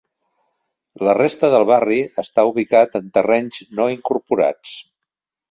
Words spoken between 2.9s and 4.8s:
en terrenys no incorporats.